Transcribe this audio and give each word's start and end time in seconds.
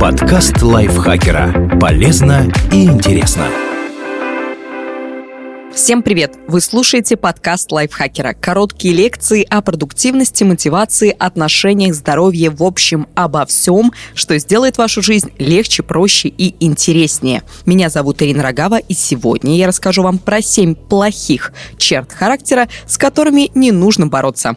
Подкаст 0.00 0.60
лайфхакера. 0.62 1.78
Полезно 1.80 2.50
и 2.72 2.86
интересно. 2.86 3.46
Всем 5.72 6.02
привет! 6.02 6.34
Вы 6.48 6.60
слушаете 6.60 7.16
подкаст 7.16 7.70
лайфхакера. 7.70 8.32
Короткие 8.32 8.94
лекции 8.94 9.46
о 9.48 9.62
продуктивности, 9.62 10.42
мотивации, 10.42 11.14
отношениях, 11.16 11.94
здоровье, 11.94 12.50
в 12.50 12.64
общем, 12.64 13.06
обо 13.14 13.46
всем, 13.46 13.92
что 14.14 14.36
сделает 14.38 14.76
вашу 14.76 15.02
жизнь 15.02 15.30
легче, 15.38 15.84
проще 15.84 16.26
и 16.28 16.56
интереснее. 16.58 17.42
Меня 17.64 17.90
зовут 17.90 18.22
Ирина 18.22 18.42
Рогава, 18.42 18.78
и 18.78 18.94
сегодня 18.94 19.56
я 19.56 19.68
расскажу 19.68 20.02
вам 20.02 20.18
про 20.18 20.42
7 20.42 20.74
плохих 20.74 21.52
черт 21.78 22.12
характера, 22.12 22.68
с 22.86 22.98
которыми 22.98 23.52
не 23.54 23.70
нужно 23.70 24.08
бороться. 24.08 24.56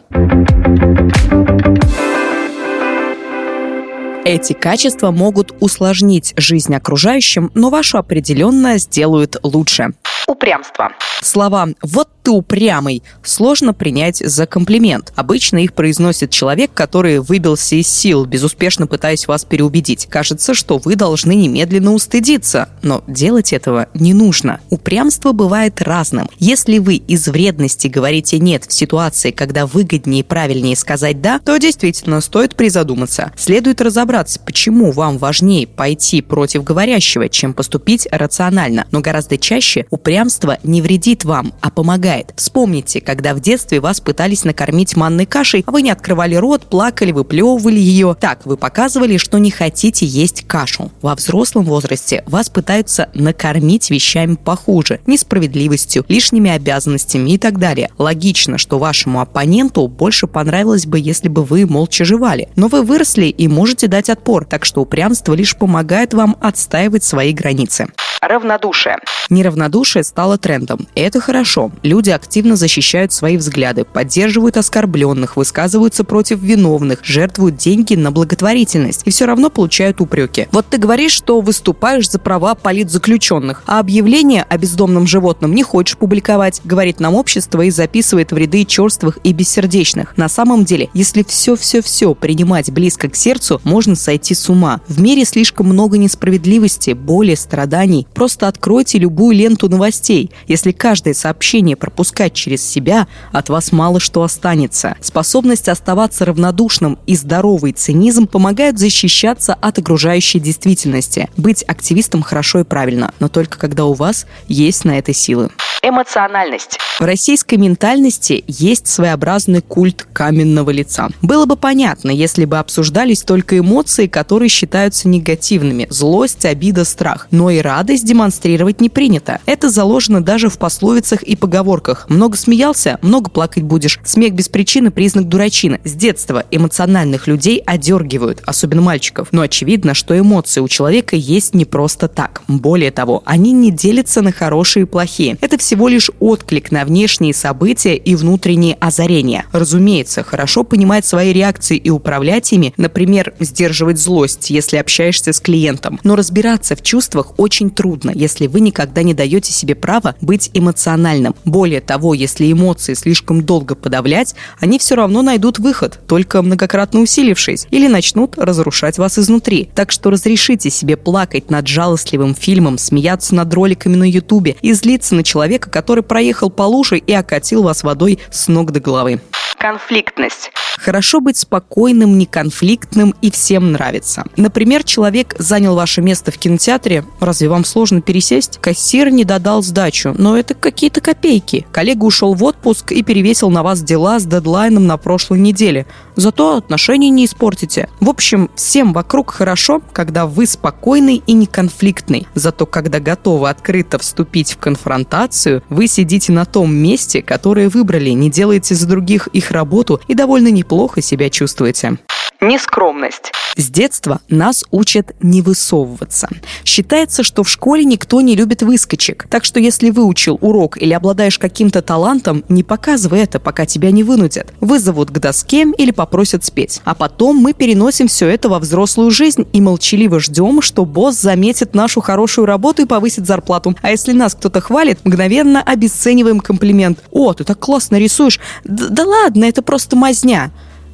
Эти 4.24 4.52
качества 4.52 5.10
могут 5.10 5.54
усложнить 5.60 6.34
жизнь 6.36 6.74
окружающим, 6.74 7.50
но 7.54 7.70
вашу 7.70 7.96
определенно 7.96 8.76
сделают 8.76 9.36
лучше. 9.42 9.94
Упрямство. 10.30 10.92
Слова 11.22 11.66
«вот 11.82 12.08
ты 12.22 12.30
упрямый» 12.30 13.02
сложно 13.24 13.74
принять 13.74 14.18
за 14.18 14.46
комплимент. 14.46 15.12
Обычно 15.16 15.58
их 15.58 15.72
произносит 15.72 16.30
человек, 16.30 16.70
который 16.72 17.18
выбился 17.18 17.74
из 17.74 17.88
сил, 17.88 18.26
безуспешно 18.26 18.86
пытаясь 18.86 19.26
вас 19.26 19.44
переубедить. 19.44 20.06
Кажется, 20.06 20.54
что 20.54 20.78
вы 20.78 20.94
должны 20.94 21.34
немедленно 21.34 21.92
устыдиться, 21.92 22.68
но 22.82 23.02
делать 23.08 23.52
этого 23.52 23.88
не 23.92 24.14
нужно. 24.14 24.60
Упрямство 24.70 25.32
бывает 25.32 25.82
разным. 25.82 26.30
Если 26.38 26.78
вы 26.78 26.94
из 26.94 27.26
вредности 27.26 27.88
говорите 27.88 28.38
«нет» 28.38 28.66
в 28.66 28.72
ситуации, 28.72 29.32
когда 29.32 29.66
выгоднее 29.66 30.20
и 30.20 30.24
правильнее 30.24 30.76
сказать 30.76 31.20
«да», 31.20 31.40
то 31.40 31.56
действительно 31.56 32.20
стоит 32.20 32.54
призадуматься. 32.54 33.32
Следует 33.36 33.80
разобраться, 33.80 34.38
почему 34.38 34.92
вам 34.92 35.18
важнее 35.18 35.66
пойти 35.66 36.22
против 36.22 36.62
говорящего, 36.62 37.28
чем 37.28 37.52
поступить 37.52 38.06
рационально. 38.12 38.86
Но 38.92 39.00
гораздо 39.00 39.36
чаще 39.36 39.86
упрямство 39.90 40.19
не 40.62 40.82
вредит 40.82 41.24
вам, 41.24 41.52
а 41.60 41.70
помогает. 41.70 42.32
Вспомните, 42.36 43.00
когда 43.00 43.34
в 43.34 43.40
детстве 43.40 43.80
вас 43.80 44.00
пытались 44.00 44.44
накормить 44.44 44.96
манной 44.96 45.26
кашей, 45.26 45.64
а 45.66 45.70
вы 45.70 45.82
не 45.82 45.90
открывали 45.90 46.34
рот, 46.34 46.66
плакали, 46.66 47.12
выплевывали 47.12 47.78
ее. 47.78 48.16
Так, 48.18 48.44
вы 48.44 48.56
показывали, 48.56 49.16
что 49.16 49.38
не 49.38 49.50
хотите 49.50 50.06
есть 50.06 50.46
кашу. 50.46 50.90
Во 51.02 51.14
взрослом 51.14 51.64
возрасте 51.64 52.22
вас 52.26 52.50
пытаются 52.50 53.08
накормить 53.14 53.90
вещами 53.90 54.34
похуже, 54.34 55.00
несправедливостью, 55.06 56.04
лишними 56.08 56.50
обязанностями 56.50 57.30
и 57.30 57.38
так 57.38 57.58
далее. 57.58 57.90
Логично, 57.98 58.58
что 58.58 58.78
вашему 58.78 59.20
оппоненту 59.20 59.86
больше 59.88 60.26
понравилось 60.26 60.86
бы, 60.86 60.98
если 60.98 61.28
бы 61.28 61.44
вы 61.44 61.66
молча 61.66 62.04
жевали. 62.04 62.48
Но 62.56 62.68
вы 62.68 62.82
выросли 62.82 63.26
и 63.26 63.48
можете 63.48 63.86
дать 63.86 64.10
отпор, 64.10 64.44
так 64.44 64.64
что 64.64 64.82
упрямство 64.82 65.34
лишь 65.34 65.56
помогает 65.56 66.14
вам 66.14 66.36
отстаивать 66.40 67.04
свои 67.04 67.32
границы. 67.32 67.86
Равнодушие. 68.20 68.98
Неравнодушие 69.30 70.04
стало 70.04 70.36
трендом. 70.36 70.86
Это 70.94 71.20
хорошо. 71.20 71.70
Люди 71.82 72.10
активно 72.10 72.54
защищают 72.54 73.12
свои 73.12 73.38
взгляды, 73.38 73.84
поддерживают 73.84 74.58
оскорбленных, 74.58 75.38
высказываются 75.38 76.04
против 76.04 76.40
виновных, 76.40 76.98
жертвуют 77.02 77.56
деньги 77.56 77.94
на 77.94 78.12
благотворительность 78.12 79.02
и 79.06 79.10
все 79.10 79.24
равно 79.24 79.48
получают 79.48 80.02
упреки. 80.02 80.48
Вот 80.52 80.66
ты 80.68 80.76
говоришь, 80.76 81.12
что 81.12 81.40
выступаешь 81.40 82.10
за 82.10 82.18
права 82.18 82.54
политзаключенных, 82.54 83.62
а 83.66 83.78
объявление 83.78 84.42
о 84.42 84.58
бездомном 84.58 85.06
животном 85.06 85.54
не 85.54 85.62
хочешь 85.62 85.96
публиковать, 85.96 86.60
говорит 86.64 87.00
нам 87.00 87.14
общество 87.14 87.62
и 87.62 87.70
записывает 87.70 88.32
в 88.32 88.36
ряды 88.36 88.66
черствых 88.66 89.18
и 89.24 89.32
бессердечных. 89.32 90.18
На 90.18 90.28
самом 90.28 90.66
деле, 90.66 90.90
если 90.92 91.22
все-все-все 91.22 92.14
принимать 92.14 92.70
близко 92.70 93.08
к 93.08 93.16
сердцу, 93.16 93.62
можно 93.64 93.94
сойти 93.94 94.34
с 94.34 94.50
ума. 94.50 94.82
В 94.88 95.00
мире 95.00 95.24
слишком 95.24 95.68
много 95.68 95.96
несправедливости, 95.96 96.90
боли, 96.90 97.34
страданий, 97.34 98.06
Просто 98.14 98.48
откройте 98.48 98.98
любую 98.98 99.36
ленту 99.36 99.68
новостей. 99.68 100.30
Если 100.46 100.72
каждое 100.72 101.14
сообщение 101.14 101.76
пропускать 101.76 102.34
через 102.34 102.66
себя, 102.66 103.06
от 103.32 103.48
вас 103.48 103.72
мало 103.72 104.00
что 104.00 104.22
останется. 104.22 104.96
Способность 105.00 105.68
оставаться 105.68 106.24
равнодушным 106.24 106.98
и 107.06 107.16
здоровый 107.16 107.72
цинизм 107.72 108.26
помогают 108.26 108.78
защищаться 108.78 109.54
от 109.54 109.78
окружающей 109.78 110.40
действительности. 110.40 111.28
Быть 111.36 111.62
активистом 111.62 112.22
хорошо 112.22 112.60
и 112.60 112.64
правильно, 112.64 113.12
но 113.20 113.28
только 113.28 113.58
когда 113.58 113.84
у 113.84 113.92
вас 113.92 114.26
есть 114.48 114.84
на 114.84 114.98
это 114.98 115.12
силы. 115.12 115.50
Эмоциональность. 115.82 116.78
В 116.98 117.04
российской 117.04 117.54
ментальности 117.54 118.44
есть 118.46 118.86
своеобразный 118.86 119.62
культ 119.62 120.06
каменного 120.12 120.68
лица. 120.68 121.08
Было 121.22 121.46
бы 121.46 121.56
понятно, 121.56 122.10
если 122.10 122.44
бы 122.44 122.58
обсуждались 122.58 123.22
только 123.22 123.58
эмоции, 123.58 124.06
которые 124.06 124.50
считаются 124.50 125.08
негативными– 125.08 125.86
злость, 125.90 126.44
обида, 126.44 126.84
страх. 126.84 127.26
Но 127.30 127.48
и 127.48 127.60
радость 127.60 128.04
демонстрировать 128.04 128.82
не 128.82 128.90
принято. 128.90 129.40
Это 129.46 129.70
заложено 129.70 130.22
даже 130.22 130.50
в 130.50 130.58
пословицах 130.58 131.22
и 131.22 131.36
поговорках. 131.36 132.04
Много 132.10 132.36
смеялся– 132.36 132.98
много 133.02 133.30
плакать 133.30 133.62
будешь. 133.62 133.98
Смех 134.04 134.34
без 134.34 134.50
причины– 134.50 134.90
признак 134.90 135.26
дурачины. 135.26 135.80
С 135.84 135.94
детства 135.94 136.44
эмоциональных 136.50 137.26
людей 137.26 137.62
одергивают, 137.64 138.42
особенно 138.44 138.82
мальчиков. 138.82 139.28
Но 139.32 139.40
очевидно, 139.40 139.94
что 139.94 140.18
эмоции 140.18 140.60
у 140.60 140.68
человека 140.68 141.16
есть 141.16 141.54
не 141.54 141.64
просто 141.64 142.08
так. 142.08 142.42
Более 142.46 142.90
того, 142.90 143.22
они 143.24 143.52
не 143.52 143.70
делятся 143.70 144.20
на 144.20 144.32
хорошие 144.32 144.82
и 144.82 144.86
плохие. 144.86 145.38
Это 145.40 145.56
всего 145.70 145.86
лишь 145.86 146.10
отклик 146.18 146.72
на 146.72 146.84
внешние 146.84 147.32
события 147.32 147.94
и 147.94 148.16
внутренние 148.16 148.74
озарения. 148.80 149.44
Разумеется, 149.52 150.24
хорошо 150.24 150.64
понимать 150.64 151.06
свои 151.06 151.32
реакции 151.32 151.76
и 151.76 151.90
управлять 151.90 152.52
ими, 152.52 152.74
например, 152.76 153.34
сдерживать 153.38 154.00
злость, 154.00 154.50
если 154.50 154.78
общаешься 154.78 155.32
с 155.32 155.38
клиентом. 155.38 156.00
Но 156.02 156.16
разбираться 156.16 156.74
в 156.74 156.82
чувствах 156.82 157.38
очень 157.38 157.70
трудно, 157.70 158.10
если 158.12 158.48
вы 158.48 158.58
никогда 158.58 159.04
не 159.04 159.14
даете 159.14 159.52
себе 159.52 159.76
права 159.76 160.16
быть 160.20 160.50
эмоциональным. 160.54 161.36
Более 161.44 161.80
того, 161.80 162.14
если 162.14 162.50
эмоции 162.50 162.94
слишком 162.94 163.44
долго 163.44 163.76
подавлять, 163.76 164.34
они 164.58 164.76
все 164.80 164.96
равно 164.96 165.22
найдут 165.22 165.60
выход, 165.60 166.00
только 166.08 166.42
многократно 166.42 166.98
усилившись, 166.98 167.68
или 167.70 167.86
начнут 167.86 168.36
разрушать 168.36 168.98
вас 168.98 169.20
изнутри. 169.20 169.70
Так 169.72 169.92
что 169.92 170.10
разрешите 170.10 170.68
себе 170.68 170.96
плакать 170.96 171.48
над 171.48 171.68
жалостливым 171.68 172.34
фильмом, 172.34 172.76
смеяться 172.76 173.36
над 173.36 173.54
роликами 173.54 173.94
на 173.94 174.10
ютубе 174.10 174.56
и 174.62 174.72
злиться 174.72 175.14
на 175.14 175.22
человека, 175.22 175.59
который 175.68 176.02
проехал 176.02 176.50
по 176.50 176.62
луже 176.62 176.98
и 176.98 177.12
окатил 177.12 177.62
вас 177.62 177.82
водой 177.82 178.20
с 178.30 178.48
ног 178.48 178.70
до 178.72 178.80
головы. 178.80 179.20
Конфликтность. 179.60 180.52
Хорошо 180.78 181.20
быть 181.20 181.36
спокойным, 181.36 182.16
неконфликтным 182.16 183.14
и 183.20 183.30
всем 183.30 183.72
нравится. 183.72 184.24
Например, 184.36 184.82
человек 184.82 185.34
занял 185.38 185.74
ваше 185.74 186.00
место 186.00 186.30
в 186.30 186.38
кинотеатре. 186.38 187.04
Разве 187.20 187.50
вам 187.50 187.66
сложно 187.66 188.00
пересесть? 188.00 188.56
Кассир 188.62 189.10
не 189.10 189.24
додал 189.24 189.62
сдачу, 189.62 190.14
но 190.16 190.38
это 190.38 190.54
какие-то 190.54 191.02
копейки. 191.02 191.66
Коллега 191.72 192.04
ушел 192.04 192.32
в 192.32 192.42
отпуск 192.42 192.92
и 192.92 193.02
перевесил 193.02 193.50
на 193.50 193.62
вас 193.62 193.82
дела 193.82 194.18
с 194.18 194.24
дедлайном 194.24 194.86
на 194.86 194.96
прошлой 194.96 195.40
неделе. 195.40 195.86
Зато 196.16 196.56
отношения 196.56 197.10
не 197.10 197.26
испортите. 197.26 197.90
В 198.00 198.08
общем, 198.08 198.50
всем 198.54 198.94
вокруг 198.94 199.30
хорошо, 199.32 199.82
когда 199.92 200.24
вы 200.24 200.46
спокойный 200.46 201.22
и 201.26 201.34
неконфликтный. 201.34 202.26
Зато 202.34 202.64
когда 202.64 203.00
готовы 203.00 203.50
открыто 203.50 203.98
вступить 203.98 204.52
в 204.52 204.56
конфронтацию, 204.56 205.62
вы 205.68 205.86
сидите 205.86 206.32
на 206.32 206.46
том 206.46 206.74
месте, 206.74 207.20
которое 207.20 207.68
выбрали, 207.68 208.10
не 208.10 208.30
делаете 208.30 208.74
за 208.74 208.88
других 208.88 209.26
их 209.28 209.49
работу 209.50 210.00
и 210.08 210.14
довольно 210.14 210.50
неплохо 210.50 211.02
себя 211.02 211.30
чувствуете. 211.30 211.98
Нескромность. 212.40 213.32
С 213.56 213.68
детства 213.68 214.22
нас 214.30 214.64
учат 214.70 215.14
не 215.20 215.42
высовываться. 215.42 216.26
Считается, 216.64 217.22
что 217.22 217.42
в 217.42 217.50
школе 217.50 217.84
никто 217.84 218.22
не 218.22 218.34
любит 218.34 218.62
выскочек. 218.62 219.26
Так 219.28 219.44
что 219.44 219.60
если 219.60 219.90
выучил 219.90 220.38
урок 220.40 220.80
или 220.80 220.94
обладаешь 220.94 221.38
каким-то 221.38 221.82
талантом, 221.82 222.42
не 222.48 222.62
показывай 222.62 223.20
это, 223.20 223.40
пока 223.40 223.66
тебя 223.66 223.90
не 223.90 224.04
вынудят. 224.04 224.54
Вызовут 224.60 225.10
к 225.10 225.18
доске 225.18 225.66
или 225.76 225.90
попросят 225.90 226.42
спеть. 226.42 226.80
А 226.84 226.94
потом 226.94 227.36
мы 227.36 227.52
переносим 227.52 228.08
все 228.08 228.28
это 228.28 228.48
во 228.48 228.58
взрослую 228.58 229.10
жизнь 229.10 229.46
и 229.52 229.60
молчаливо 229.60 230.18
ждем, 230.18 230.62
что 230.62 230.86
босс 230.86 231.20
заметит 231.20 231.74
нашу 231.74 232.00
хорошую 232.00 232.46
работу 232.46 232.80
и 232.80 232.86
повысит 232.86 233.26
зарплату. 233.26 233.76
А 233.82 233.90
если 233.90 234.12
нас 234.12 234.34
кто-то 234.34 234.62
хвалит, 234.62 235.04
мгновенно 235.04 235.60
обесцениваем 235.60 236.40
комплимент. 236.40 237.00
«О, 237.10 237.34
ты 237.34 237.44
так 237.44 237.58
классно 237.58 237.96
рисуешь!» 237.96 238.40
«Да, 238.64 238.88
да 238.88 239.04
ладно, 239.04 239.44
это 239.44 239.60
просто 239.60 239.94
мазня!» 239.94 240.50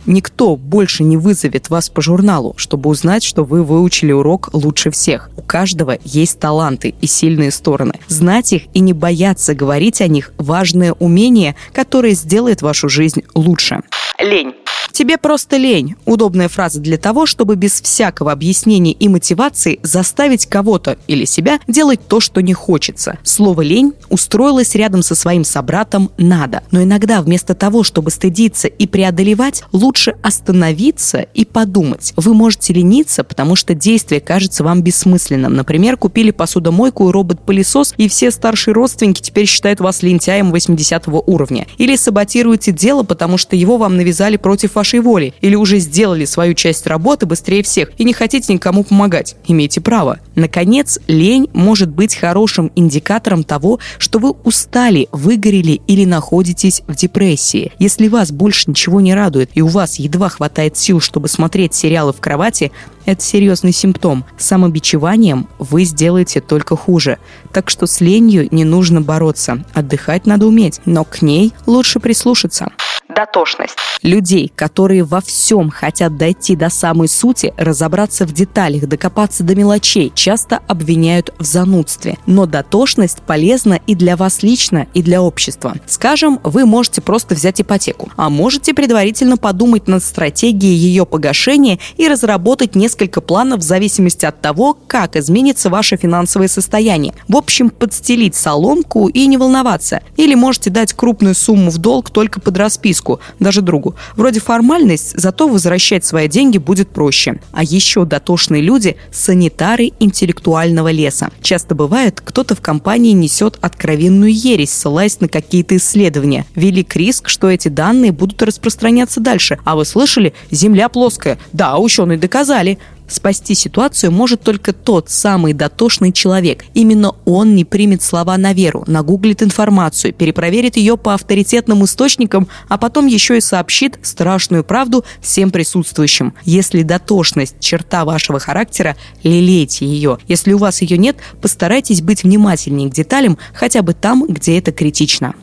Никто 0.07 0.57
больше 0.57 1.03
не 1.03 1.17
вызовет 1.17 1.69
вас 1.69 1.89
по 1.89 2.01
журналу, 2.01 2.55
чтобы 2.57 2.89
узнать, 2.91 3.25
что 3.25 3.45
вы 3.45 3.63
выучили 3.63 4.13
урок 4.13 4.51
лучше 4.53 4.91
всех. 4.91 5.31
У 5.37 5.43
каждого 5.43 5.99
есть 6.05 6.39
таланты 6.39 6.95
и 7.01 7.07
сильные 7.07 7.51
стороны. 7.51 7.95
Знать 8.07 8.53
их 8.53 8.63
и 8.73 8.81
не 8.81 8.93
бояться 8.93 9.55
говорить 9.55 10.01
о 10.01 10.07
них– 10.07 10.33
важное 10.39 10.93
умение, 10.93 11.57
которое 11.73 12.13
сделает 12.13 12.63
вашу 12.63 12.89
жизнь 12.89 13.23
лучше. 13.35 13.83
Лень. 14.19 14.55
Тебе 14.97 15.19
просто 15.19 15.59
лень. 15.59 15.95
Удобная 16.07 16.49
фраза 16.49 16.81
для 16.81 16.97
того, 16.97 17.27
чтобы 17.27 17.57
без 17.57 17.83
всякого 17.83 18.33
объяснения 18.33 18.93
и 18.93 19.09
мотивации 19.11 19.79
заставить 19.83 20.47
кого-то 20.47 20.97
или 21.07 21.27
себя 21.27 21.61
делать 21.69 22.01
то, 22.09 22.19
что 22.19 22.41
не 22.41 22.55
хочется. 22.55 23.19
Слово 23.23 23.61
«лень» 23.61 23.93
устроилось 24.09 24.75
рядом 24.75 25.03
со 25.03 25.15
своим 25.15 25.45
собратом 25.45 26.11
«надо». 26.17 26.63
Но 26.71 26.83
иногда 26.83 27.21
вместо 27.21 27.55
того, 27.55 27.83
чтобы 27.83 28.11
стыдиться 28.11 28.69
и 28.69 28.87
преодолевать, 28.87 29.65
лучше 29.71 30.15
остановиться 30.23 31.19
и 31.19 31.45
подумать. 31.45 32.15
Вы 32.17 32.33
можете 32.33 32.73
лениться, 32.73 33.23
потому 33.23 33.55
что 33.55 33.75
действие 33.75 34.23
кажется 34.23 34.65
вам 34.65 34.81
бессмысленным. 34.81 35.53
Например, 35.53 35.99
купили 35.99 36.31
посудомойку 36.31 37.11
и 37.11 37.13
робот-пылесос, 37.13 37.93
и 37.99 38.09
все 38.09 38.31
старшие 38.31 38.73
родственники 38.73 39.21
теперь 39.21 39.45
считают 39.45 39.81
вас 39.81 40.03
лентяем 40.03 40.51
80 40.53 41.05
уровня. 41.27 41.67
Или 41.77 41.97
саботируете 41.97 42.73
дело, 42.73 43.03
потому 43.03 43.37
что 43.37 43.57
его 43.57 43.77
вам 43.77 43.99
навязали 43.99 44.39
против 44.39 44.79
вашей 44.87 45.01
воли. 45.01 45.35
Или 45.41 45.57
уже 45.57 45.79
сделали 45.79 46.25
свою 46.25 46.55
часть 46.55 46.87
работы 46.87 47.27
быстрее 47.27 47.63
всех 47.65 47.91
и 47.99 48.05
не 48.05 48.13
хотите 48.13 48.53
никому 48.53 48.85
помогать. 48.85 49.35
Имейте 49.49 49.81
право. 49.81 50.21
Наконец, 50.37 51.01
лень 51.09 51.49
может 51.53 51.89
быть 51.89 52.15
хорошим 52.15 52.71
индикатором 52.77 53.43
того, 53.43 53.81
что 53.99 54.21
вы 54.21 54.31
устали, 54.45 55.09
выгорели 55.11 55.81
или 55.89 56.05
находитесь 56.05 56.83
в 56.87 56.95
депрессии. 56.95 57.73
Если 57.81 58.07
вас 58.07 58.31
больше 58.31 58.71
ничего 58.71 59.01
не 59.01 59.13
радует 59.13 59.51
и 59.55 59.63
у 59.63 59.67
вас 59.67 59.97
едва 59.97 60.29
хватает 60.29 60.77
сил, 60.77 61.01
чтобы 61.01 61.29
смотреть 61.29 61.75
сериалы 61.75 62.13
в 62.13 62.21
кровати, 62.21 62.71
это 63.07 63.23
серьезный 63.23 63.73
симптом. 63.73 64.25
Самобичеванием 64.39 65.49
вы 65.59 65.85
сделаете 65.85 66.41
только 66.41 66.77
хуже. 66.77 67.19
Так 67.53 67.71
что 67.71 67.87
с 67.87 68.01
ленью 68.01 68.47
не 68.53 68.65
нужно 68.65 69.01
бороться. 69.01 69.65
Отдыхать 69.75 70.27
надо 70.27 70.47
уметь, 70.47 70.81
но 70.85 71.05
к 71.05 71.23
ней 71.23 71.53
лучше 71.67 71.99
прислушаться 71.99 72.71
дотошность. 73.17 73.75
Людей, 74.03 74.53
которые 74.55 75.03
во 75.03 75.21
всем 75.21 75.71
хотят 75.71 76.17
дойти 76.19 76.55
до 76.55 76.69
самой 76.69 77.09
сути, 77.09 77.55
разобраться 77.57 78.27
в 78.27 78.33
деталях, 78.33 78.87
докопаться 78.87 79.43
до 79.43 79.57
мелочей, 79.57 80.13
часто 80.15 80.61
обвиняют 80.69 81.33
в 81.39 81.45
занудстве. 81.45 82.19
Но 82.27 82.45
дотошность 82.47 83.23
полезна 83.23 83.81
и 83.87 83.95
для 83.95 84.17
вас 84.17 84.43
лично, 84.43 84.87
и 84.93 85.03
для 85.03 85.23
общества. 85.23 85.75
Скажем, 85.87 86.41
вы 86.45 86.67
можете 86.67 87.01
просто 87.01 87.35
взять 87.35 87.61
ипотеку, 87.61 88.11
а 88.17 88.29
можете 88.29 88.75
предварительно 88.75 89.39
подумать 89.39 89.89
над 89.89 90.05
стратегией 90.05 90.75
ее 90.75 91.07
погашения 91.07 91.79
и 91.97 92.07
разработать 92.07 92.75
несколько 92.75 93.23
планов 93.23 93.61
в 93.61 93.63
зависимости 93.63 94.27
от 94.27 94.43
того, 94.43 94.77
как 94.87 95.17
изменится 95.17 95.71
ваше 95.71 95.97
финансовое 95.97 96.49
состояние. 96.49 97.15
В 97.29 97.37
общем, 97.37 97.71
подстелить 97.71 98.35
соломку 98.35 99.09
и 99.09 99.27
не 99.27 99.39
волноваться. 99.39 100.03
Или 100.17 100.35
можете 100.35 100.69
дать 100.69 100.93
крупную 100.93 101.35
сумму 101.35 101.71
в 101.71 101.79
долг 101.79 102.11
только 102.11 102.41
под 102.41 102.59
расписку, 102.59 103.06
близку, 103.07 103.21
даже 103.41 103.63
другу. 103.63 103.95
Вроде 104.17 104.41
формальность, 104.41 105.19
зато 105.19 105.49
возвращать 105.49 106.05
свои 106.05 106.29
деньги 106.29 106.59
будет 106.59 106.89
проще. 106.89 107.41
А 107.53 107.63
еще 107.63 108.05
дотошные 108.05 108.63
люди– 108.63 108.97
санитары 109.13 109.93
интеллектуального 110.01 110.91
леса. 110.91 111.31
Часто 111.41 111.75
бывает, 111.75 112.21
кто-то 112.21 112.55
в 112.55 112.61
компании 112.61 113.13
несет 113.13 113.59
откровенную 113.61 114.33
ересь, 114.33 114.71
ссылаясь 114.71 115.21
на 115.21 115.29
какие-то 115.29 115.77
исследования. 115.77 116.45
Велик 116.55 116.97
риск, 116.97 117.29
что 117.29 117.49
эти 117.49 117.69
данные 117.69 118.13
будут 118.13 118.43
распространяться 118.43 119.21
дальше. 119.21 119.59
А 119.65 119.77
вы 119.77 119.85
слышали? 119.85 120.35
Земля 120.51 120.89
плоская. 120.89 121.39
Да, 121.53 121.79
ученые 121.79 122.19
доказали. 122.19 122.79
Спасти 123.09 123.55
ситуацию 123.55 124.11
может 124.11 124.43
только 124.43 124.73
тот 124.73 125.11
самый 125.11 125.53
дотошный 125.53 126.13
человек. 126.13 126.65
Именно 126.75 127.15
он 127.25 127.55
не 127.55 127.65
примет 127.65 128.03
слова 128.03 128.37
на 128.37 128.53
веру, 128.53 128.85
нагуглит 128.87 129.43
информацию, 129.43 130.13
перепроверит 130.13 130.77
ее 130.77 130.97
по 130.97 131.15
авторитетным 131.15 131.85
источникам, 131.85 132.49
а 132.69 132.79
потом 132.79 133.07
еще 133.07 133.39
и 133.39 133.41
сообщит 133.41 133.99
страшную 134.03 134.65
правду 134.65 135.05
всем 135.21 135.51
присутствующим. 135.51 136.35
Если 136.45 136.83
дотошность– 136.83 137.57
черта 137.61 138.05
вашего 138.05 138.39
характера, 138.39 138.97
лелейте 139.23 139.87
ее. 139.87 140.19
Если 140.27 140.53
у 140.53 140.59
вас 140.59 140.83
ее 140.83 140.99
нет, 140.99 141.17
постарайтесь 141.41 142.03
быть 142.03 142.25
внимательнее 142.25 142.91
к 142.91 142.95
деталям, 142.95 143.39
хотя 143.55 143.83
бы 143.83 143.95
там, 143.95 144.27
где 144.27 144.59
это 144.59 144.73
критично. 144.73 145.35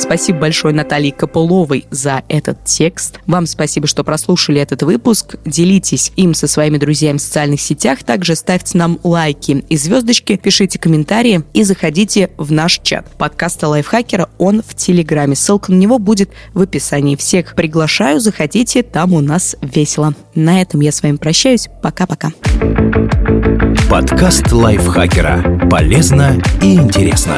Спасибо 0.00 0.38
большое 0.40 0.74
Наталье 0.74 1.12
Копыловой 1.12 1.84
за 1.90 2.22
этот 2.28 2.64
текст. 2.64 3.20
Вам 3.26 3.44
спасибо, 3.46 3.86
что 3.86 4.02
прослушали 4.02 4.58
этот 4.58 4.82
выпуск. 4.82 5.36
Делитесь 5.44 6.10
им 6.16 6.32
со 6.32 6.48
своими 6.48 6.78
друзьями 6.78 7.18
в 7.18 7.20
социальных 7.20 7.60
сетях. 7.60 8.02
Также 8.02 8.34
ставьте 8.34 8.78
нам 8.78 8.98
лайки 9.04 9.62
и 9.68 9.76
звездочки, 9.76 10.36
пишите 10.36 10.78
комментарии 10.78 11.42
и 11.52 11.64
заходите 11.64 12.30
в 12.38 12.50
наш 12.50 12.80
чат 12.82 13.10
подкаста 13.18 13.68
Лайфхакера. 13.68 14.30
Он 14.38 14.62
в 14.66 14.74
Телеграме. 14.74 15.36
Ссылка 15.36 15.70
на 15.70 15.76
него 15.76 15.98
будет 15.98 16.30
в 16.54 16.62
описании. 16.62 17.14
Всех 17.14 17.54
приглашаю, 17.54 18.20
заходите, 18.20 18.82
там 18.82 19.12
у 19.12 19.20
нас 19.20 19.54
весело. 19.60 20.14
На 20.34 20.62
этом 20.62 20.80
я 20.80 20.92
с 20.92 21.02
вами 21.02 21.16
прощаюсь. 21.16 21.68
Пока-пока. 21.82 22.32
Подкаст 23.90 24.50
Лайфхакера. 24.50 25.68
Полезно 25.68 26.40
и 26.62 26.74
интересно. 26.74 27.36